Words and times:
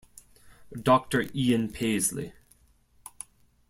Doctor 0.81 1.29
Ian 1.35 1.71
Paisley. 1.71 2.33